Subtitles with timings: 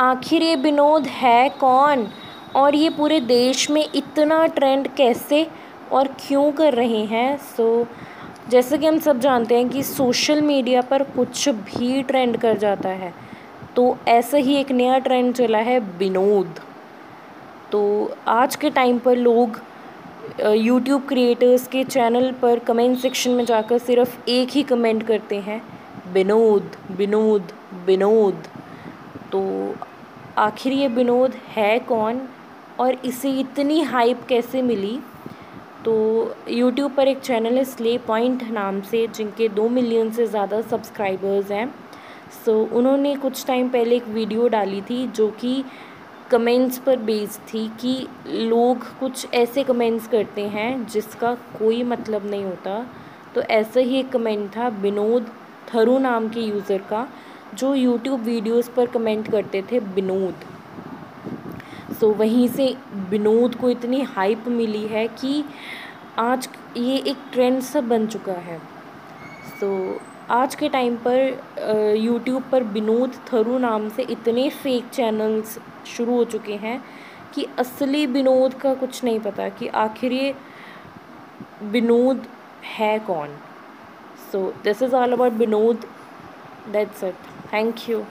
[0.00, 2.06] आखिर ये विनोद है कौन?
[2.56, 5.46] और ये पूरे देश में इतना ट्रेंड कैसे
[5.92, 7.36] और क्यों कर रहे हैं?
[7.36, 12.36] सो so, जैसे कि हम सब जानते हैं कि सोशल मीडिया पर कुछ भी ट्रेंड
[12.36, 13.12] कर जाता है
[13.76, 16.58] तो ऐसा ही एक नया ट्रेंड चला है विनोद।
[17.72, 19.60] तो आज के टाइम पर लोग
[20.46, 25.62] यूट्यूब क्रिएटर्स के चैनल पर कमेंट सेक्शन में जाकर सिर्फ़ एक ही कमेंट करते हैं
[26.12, 27.52] विनोद विनोद
[27.86, 28.42] विनोद।
[29.34, 29.74] तो
[30.38, 32.20] आखिर ये विनोद है कौन?
[32.80, 34.98] और इसे इतनी हाइप कैसे मिली?
[35.84, 35.94] तो
[36.48, 41.50] यूट्यूब पर एक चैनल है स्ले पॉइंट नाम से जिनके दो मिलियन से ज़्यादा सब्सक्राइबर्स
[41.50, 41.66] हैं।
[42.44, 45.64] सो so, उन्होंने कुछ टाइम पहले एक वीडियो डाली थी जो कि
[46.30, 52.44] कमेंट्स पर बेस्ड थी कि लोग कुछ ऐसे कमेंट्स करते हैं जिसका कोई मतलब नहीं
[52.44, 52.86] होता।
[53.34, 55.30] तो ऐसा ही एक कमेंट था विनोद
[55.74, 57.06] थरू नाम के यूज़र का।
[57.58, 60.34] जो यूट्यूब वीडियोस पर कमेंट करते थे विनोद।
[61.90, 62.74] सो so, वहीं से
[63.10, 65.44] विनोद को इतनी हाइप मिली है कि
[66.18, 68.58] आज ये एक ट्रेंड सा बन चुका है।
[69.60, 75.58] सो so, आज के टाइम पर यूट्यूब पर विनोद थरू नाम से इतने फेक चैनल्स
[75.86, 76.80] शुरू हो चुके हैं
[77.34, 80.34] कि असली विनोद का कुछ नहीं पता कि आखिर ये
[81.62, 82.26] विनोद
[82.78, 83.36] है कौन।
[84.32, 85.86] So this is all about Vinod.
[86.72, 88.04] That's it thank you